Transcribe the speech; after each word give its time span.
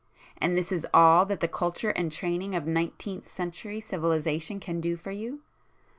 And 0.39 0.57
this 0.57 0.71
is 0.71 0.87
all 0.95 1.27
that 1.27 1.41
the 1.41 1.47
culture 1.47 1.91
and 1.91 2.11
training 2.11 2.55
of 2.55 2.65
nineteenth 2.65 3.29
century 3.31 3.79
civilization 3.79 4.59
can 4.59 4.81
do 4.81 4.97
for 4.97 5.11
you? 5.11 5.41